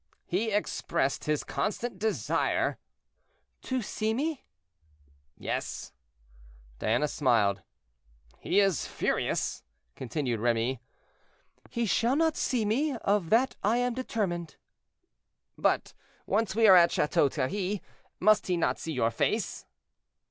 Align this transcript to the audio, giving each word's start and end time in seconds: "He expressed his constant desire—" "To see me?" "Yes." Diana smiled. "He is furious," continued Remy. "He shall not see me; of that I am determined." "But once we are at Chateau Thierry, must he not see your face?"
"He 0.25 0.49
expressed 0.49 1.25
his 1.25 1.43
constant 1.43 1.99
desire—" 1.99 2.79
"To 3.61 3.83
see 3.83 4.15
me?" 4.15 4.43
"Yes." 5.37 5.93
Diana 6.79 7.07
smiled. 7.07 7.61
"He 8.39 8.59
is 8.59 8.87
furious," 8.87 9.61
continued 9.95 10.39
Remy. 10.39 10.81
"He 11.69 11.85
shall 11.85 12.15
not 12.15 12.35
see 12.35 12.65
me; 12.65 12.95
of 13.05 13.29
that 13.29 13.55
I 13.63 13.77
am 13.77 13.93
determined." 13.93 14.55
"But 15.55 15.93
once 16.25 16.55
we 16.55 16.67
are 16.67 16.75
at 16.75 16.91
Chateau 16.91 17.29
Thierry, 17.29 17.83
must 18.19 18.47
he 18.47 18.57
not 18.57 18.79
see 18.79 18.93
your 18.93 19.11
face?" 19.11 19.67